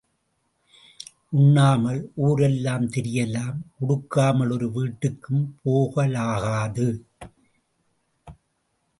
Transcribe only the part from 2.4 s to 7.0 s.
எல்லாம் திரியலாம் உடுக்காமல் ஒரு வீட்டுக்கும் போகலாகாது.